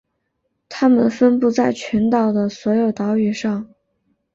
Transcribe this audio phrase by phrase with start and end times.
[0.67, 3.69] 它们分布在群岛的所有岛屿上。